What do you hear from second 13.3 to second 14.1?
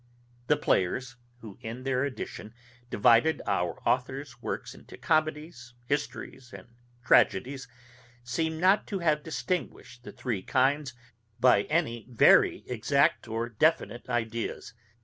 definite